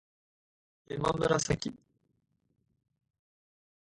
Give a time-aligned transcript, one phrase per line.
[0.87, 1.71] やまむらさき